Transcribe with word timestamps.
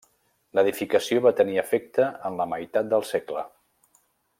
L'edificació 0.59 1.21
va 1.25 1.33
tenir 1.41 1.59
efecte 1.65 2.09
en 2.31 2.41
la 2.43 2.51
meitat 2.57 2.93
del 2.95 3.09
segle. 3.15 3.49